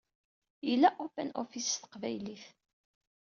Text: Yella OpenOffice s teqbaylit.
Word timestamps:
Yella 0.67 0.89
OpenOffice 1.05 1.69
s 1.73 1.75
teqbaylit. 1.81 2.45